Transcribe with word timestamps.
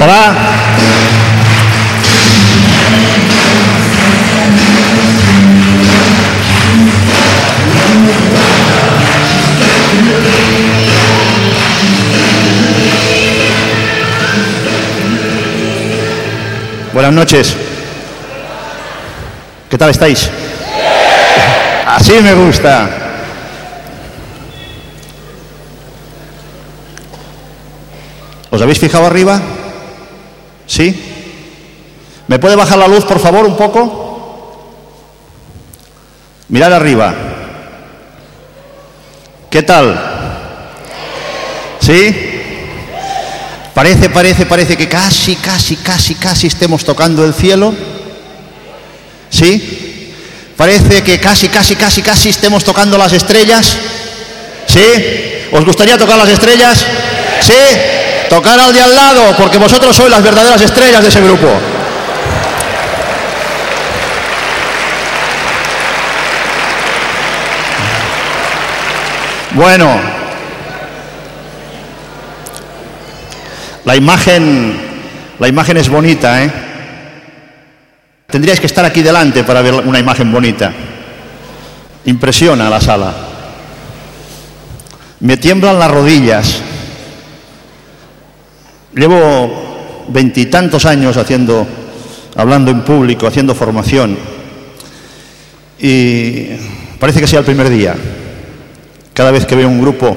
Hola. 0.00 0.34
Buenas 16.92 17.12
noches. 17.12 17.56
¿Qué 19.70 19.78
tal 19.78 19.90
estáis? 19.90 20.28
Así 21.86 22.12
me 22.20 22.34
gusta. 22.34 23.01
¿Os 28.52 28.60
habéis 28.60 28.78
fijado 28.78 29.06
arriba? 29.06 29.40
¿Sí? 30.66 30.94
¿Me 32.26 32.38
puede 32.38 32.54
bajar 32.54 32.76
la 32.76 32.86
luz, 32.86 33.02
por 33.06 33.18
favor, 33.18 33.46
un 33.46 33.56
poco? 33.56 34.68
Mirad 36.50 36.74
arriba. 36.74 37.14
¿Qué 39.48 39.62
tal? 39.62 39.98
¿Sí? 41.80 42.14
Parece, 43.72 44.10
parece, 44.10 44.44
parece 44.44 44.76
que 44.76 44.86
casi, 44.86 45.36
casi, 45.36 45.76
casi, 45.76 46.14
casi 46.16 46.48
estemos 46.48 46.84
tocando 46.84 47.24
el 47.24 47.32
cielo. 47.32 47.72
¿Sí? 49.30 50.12
Parece 50.58 51.02
que 51.02 51.18
casi, 51.18 51.48
casi, 51.48 51.74
casi, 51.74 52.02
casi 52.02 52.28
estemos 52.28 52.64
tocando 52.64 52.98
las 52.98 53.14
estrellas. 53.14 53.78
¿Sí? 54.66 54.84
¿Os 55.52 55.64
gustaría 55.64 55.96
tocar 55.96 56.18
las 56.18 56.28
estrellas? 56.28 56.84
¿Sí? 57.40 57.54
Tocar 58.32 58.58
al 58.58 58.72
de 58.72 58.80
al 58.80 58.94
lado, 58.94 59.36
porque 59.36 59.58
vosotros 59.58 59.94
sois 59.94 60.08
las 60.08 60.22
verdaderas 60.22 60.62
estrellas 60.62 61.02
de 61.02 61.08
ese 61.10 61.20
grupo. 61.20 61.48
Bueno, 69.50 70.00
la 73.84 73.96
imagen, 73.96 74.80
la 75.38 75.48
imagen 75.48 75.76
es 75.76 75.90
bonita, 75.90 76.42
¿eh? 76.42 76.50
Tendríais 78.28 78.60
que 78.60 78.66
estar 78.66 78.86
aquí 78.86 79.02
delante 79.02 79.44
para 79.44 79.60
ver 79.60 79.74
una 79.74 79.98
imagen 79.98 80.32
bonita. 80.32 80.72
Impresiona 82.06 82.70
la 82.70 82.80
sala. 82.80 83.12
Me 85.20 85.36
tiemblan 85.36 85.78
las 85.78 85.90
rodillas. 85.90 86.71
Llevo 88.94 90.06
veintitantos 90.08 90.84
años 90.84 91.16
haciendo, 91.16 91.66
hablando 92.36 92.70
en 92.70 92.82
público, 92.82 93.26
haciendo 93.26 93.54
formación. 93.54 94.16
Y 95.78 96.46
parece 96.98 97.20
que 97.20 97.26
sea 97.26 97.40
el 97.40 97.44
primer 97.44 97.70
día. 97.70 97.94
Cada 99.14 99.30
vez 99.30 99.46
que 99.46 99.56
veo 99.56 99.68
un 99.68 99.80
grupo 99.80 100.16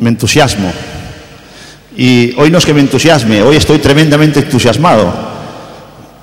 me 0.00 0.08
entusiasmo. 0.08 0.72
Y 1.96 2.34
hoy 2.38 2.50
no 2.50 2.58
es 2.58 2.64
que 2.64 2.74
me 2.74 2.80
entusiasme, 2.80 3.42
hoy 3.42 3.56
estoy 3.56 3.78
tremendamente 3.78 4.40
entusiasmado. 4.40 5.12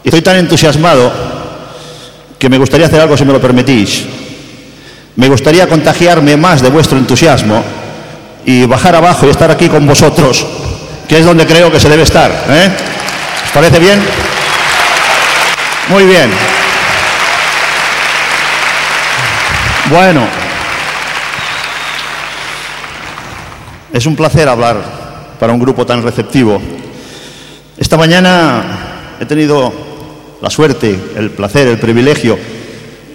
Estoy 0.03 0.21
tan 0.21 0.37
entusiasmado 0.37 1.11
que 2.37 2.49
me 2.49 2.57
gustaría 2.57 2.87
hacer 2.87 3.01
algo 3.01 3.17
si 3.17 3.25
me 3.25 3.33
lo 3.33 3.41
permitís. 3.41 4.05
Me 5.15 5.27
gustaría 5.27 5.67
contagiarme 5.67 6.37
más 6.37 6.61
de 6.61 6.69
vuestro 6.69 6.97
entusiasmo 6.97 7.63
y 8.45 8.65
bajar 8.65 8.95
abajo 8.95 9.27
y 9.27 9.29
estar 9.29 9.51
aquí 9.51 9.67
con 9.67 9.85
vosotros, 9.85 10.45
que 11.09 11.17
es 11.17 11.25
donde 11.25 11.47
creo 11.47 11.71
que 11.71 11.79
se 11.79 11.89
debe 11.89 12.03
estar. 12.03 12.31
¿eh? 12.31 12.69
¿Os 13.45 13.51
parece 13.51 13.79
bien? 13.79 13.99
Muy 15.89 16.05
bien. 16.05 16.29
Bueno, 19.89 20.27
es 23.91 24.05
un 24.05 24.15
placer 24.15 24.47
hablar 24.47 24.77
para 25.39 25.51
un 25.51 25.59
grupo 25.59 25.83
tan 25.83 26.03
receptivo. 26.03 26.61
Esta 27.75 27.97
mañana 27.97 29.17
he 29.19 29.25
tenido 29.25 29.73
la 30.43 30.49
suerte, 30.51 30.95
el 31.15 31.31
placer, 31.31 31.67
el 31.69 31.79
privilegio 31.79 32.37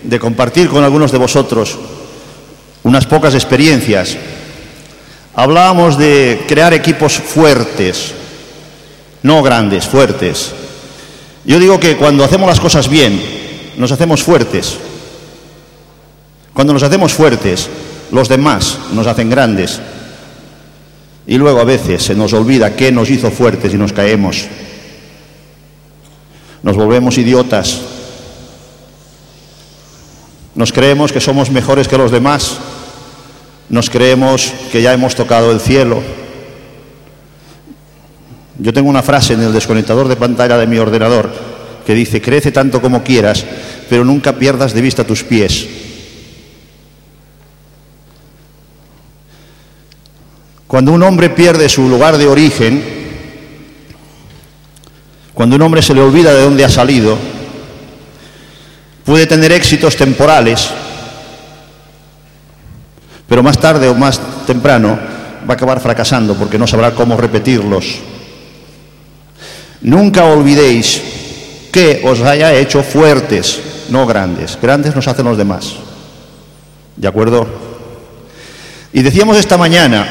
de 0.03 0.19
compartir 0.19 0.69
con 0.69 0.83
algunos 0.83 1.12
de 1.12 1.19
vosotros 1.19 1.78
unas 2.83 3.06
pocas 3.06 3.34
experiencias. 3.34 4.16
Hablábamos 5.37 5.99
de 5.99 6.45
crear 6.47 6.72
equipos 6.75 7.15
fuertes, 7.15 8.12
no 9.22 9.43
grandes, 9.43 9.87
fuertes. 9.87 10.53
Yo 11.45 11.59
digo 11.59 11.81
que 11.81 11.97
cuando 11.97 12.25
hacemos 12.25 12.49
las 12.49 12.61
cosas 12.61 12.89
bien, 12.89 13.21
nos 13.77 13.91
hacemos 13.91 14.22
fuertes. 14.22 14.77
Cuando 16.53 16.72
nos 16.72 16.84
hacemos 16.84 17.12
fuertes, 17.12 17.69
los 18.12 18.28
demás 18.28 18.78
nos 18.93 19.09
hacen 19.09 19.28
grandes. 19.28 19.81
Y 21.27 21.37
luego 21.37 21.61
a 21.61 21.65
veces 21.65 22.03
se 22.03 22.15
nos 22.15 22.33
olvida 22.33 22.77
qué 22.77 22.93
nos 22.93 23.11
hizo 23.11 23.31
fuertes 23.31 23.75
y 23.75 23.77
nos 23.77 23.93
caemos. 23.93 24.45
Nos 26.62 26.77
volvemos 26.77 27.19
idiotas. 27.19 27.81
Nos 30.55 30.72
creemos 30.72 31.12
que 31.12 31.21
somos 31.21 31.51
mejores 31.51 31.89
que 31.89 31.99
los 31.99 32.12
demás. 32.12 32.59
Nos 33.69 33.91
creemos 33.91 34.52
que 34.70 34.82
ya 34.82 34.92
hemos 34.92 35.14
tocado 35.14 35.50
el 35.50 35.60
cielo. 35.60 36.02
Yo 38.58 38.72
tengo 38.72 38.88
una 38.88 39.02
frase 39.02 39.34
en 39.34 39.42
el 39.42 39.52
desconectador 39.52 40.08
de 40.08 40.16
pantalla 40.16 40.56
de 40.56 40.66
mi 40.66 40.78
ordenador 40.78 41.30
que 41.84 41.94
dice, 41.94 42.22
crece 42.22 42.50
tanto 42.50 42.80
como 42.80 43.03
quieras, 43.03 43.44
pero 43.88 44.04
nunca 44.04 44.36
pierdas 44.36 44.72
de 44.72 44.80
vista 44.80 45.04
tus 45.04 45.22
pies. 45.22 45.66
Cuando 50.66 50.92
un 50.92 51.03
hombre 51.03 51.30
pierde 51.30 51.69
su 51.69 51.88
lugar 51.88 52.16
de 52.16 52.26
origen, 52.26 52.82
cuando 55.34 55.56
un 55.56 55.62
hombre 55.62 55.82
se 55.82 55.94
le 55.94 56.00
olvida 56.00 56.32
de 56.32 56.42
dónde 56.42 56.64
ha 56.64 56.70
salido, 56.70 57.19
puede 59.04 59.26
tener 59.26 59.53
éxitos 59.53 59.97
temporales, 59.97 60.70
pero 63.28 63.42
más 63.42 63.58
tarde 63.58 63.88
o 63.88 63.94
más 63.94 64.20
temprano 64.46 64.98
va 65.48 65.52
a 65.52 65.56
acabar 65.56 65.80
fracasando 65.80 66.34
porque 66.34 66.58
no 66.58 66.66
sabrá 66.66 66.92
cómo 66.92 67.16
repetirlos. 67.16 67.96
Nunca 69.82 70.24
olvidéis 70.24 71.02
que 71.70 72.02
os 72.04 72.20
haya 72.20 72.54
hecho 72.54 72.82
fuertes, 72.82 73.60
no 73.90 74.06
grandes. 74.06 74.58
Grandes 74.60 74.94
nos 74.94 75.08
hacen 75.08 75.26
los 75.26 75.36
demás. 75.36 75.74
¿De 76.96 77.08
acuerdo? 77.08 77.46
Y 78.92 79.02
decíamos 79.02 79.36
esta 79.36 79.58
mañana 79.58 80.06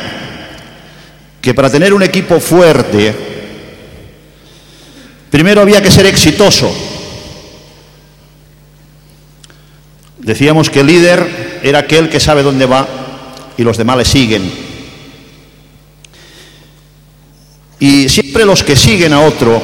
que 1.41 1.53
para 1.53 1.69
tener 1.69 1.93
un 1.93 2.03
equipo 2.03 2.39
fuerte, 2.39 3.15
primero 5.29 5.61
había 5.61 5.81
que 5.81 5.91
ser 5.91 6.05
exitoso. 6.05 6.71
Decíamos 10.19 10.69
que 10.69 10.81
el 10.81 10.87
líder 10.87 11.59
era 11.63 11.79
aquel 11.79 12.09
que 12.09 12.19
sabe 12.19 12.43
dónde 12.43 12.65
va 12.65 13.02
y 13.57 13.63
los 13.63 13.77
demás 13.77 13.97
le 13.97 14.05
siguen. 14.05 14.51
Y 17.79 18.07
siempre 18.09 18.45
los 18.45 18.63
que 18.63 18.75
siguen 18.75 19.13
a 19.13 19.21
otro 19.21 19.61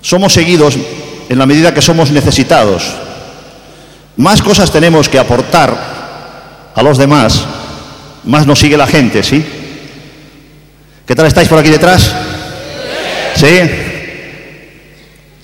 somos 0.00 0.32
seguidos 0.32 0.76
en 1.28 1.38
la 1.38 1.46
medida 1.46 1.74
que 1.74 1.82
somos 1.82 2.10
necesitados. 2.10 2.84
Más 4.16 4.42
cosas 4.42 4.70
tenemos 4.70 5.08
que 5.08 5.18
aportar 5.18 6.72
a 6.74 6.82
los 6.82 6.98
demás, 6.98 7.44
más 8.24 8.46
nos 8.46 8.58
sigue 8.58 8.76
la 8.76 8.86
gente, 8.86 9.22
¿sí? 9.22 9.44
¿Qué 11.06 11.14
tal 11.14 11.26
estáis 11.26 11.48
por 11.48 11.58
aquí 11.58 11.70
detrás? 11.70 12.14
¿Sí? 13.34 13.60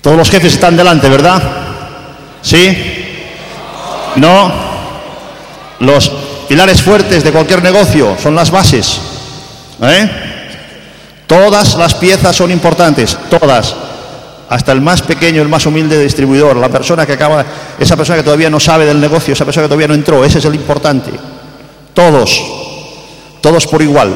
Todos 0.01 0.15
los 0.15 0.29
jefes 0.29 0.53
están 0.53 0.77
delante, 0.77 1.09
¿verdad? 1.09 1.41
¿Sí? 2.41 2.77
No. 4.15 4.51
Los 5.79 6.11
pilares 6.47 6.81
fuertes 6.81 7.23
de 7.23 7.31
cualquier 7.31 7.61
negocio 7.61 8.15
son 8.21 8.35
las 8.35 8.51
bases. 8.51 8.99
¿eh? 9.81 10.09
Todas 11.27 11.75
las 11.75 11.93
piezas 11.95 12.35
son 12.35 12.51
importantes, 12.51 13.17
todas. 13.29 13.75
Hasta 14.49 14.71
el 14.71 14.79
más 14.79 15.01
pequeño, 15.01 15.41
el 15.41 15.49
más 15.49 15.65
humilde 15.65 16.01
distribuidor, 16.01 16.55
la 16.55 16.69
persona 16.69 17.05
que 17.05 17.13
acaba, 17.13 17.45
esa 17.77 17.97
persona 17.97 18.17
que 18.17 18.23
todavía 18.23 18.49
no 18.49 18.61
sabe 18.61 18.85
del 18.85 19.01
negocio, 19.01 19.33
esa 19.33 19.43
persona 19.43 19.65
que 19.65 19.69
todavía 19.69 19.89
no 19.89 19.93
entró, 19.93 20.23
ese 20.23 20.39
es 20.39 20.45
el 20.45 20.55
importante. 20.55 21.11
Todos, 21.93 22.41
todos 23.41 23.67
por 23.67 23.81
igual. 23.81 24.15